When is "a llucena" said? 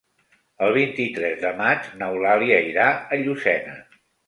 3.19-3.79